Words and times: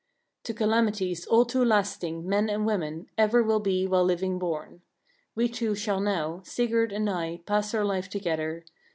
14. 0.45 0.55
To 0.55 0.57
calamities 0.57 1.27
all 1.27 1.45
too 1.45 1.63
lasting 1.63 2.27
men 2.27 2.49
and 2.49 2.65
women, 2.65 3.05
ever 3.19 3.43
will 3.43 3.59
be 3.59 3.85
while 3.85 4.03
living 4.03 4.39
born. 4.39 4.81
We 5.35 5.47
two 5.47 5.75
shall 5.75 5.99
now, 6.01 6.41
Sigurd 6.43 6.91
and 6.91 7.07
I 7.07 7.41
pass 7.45 7.71
our 7.75 7.85
life 7.85 8.09
together. 8.09 8.65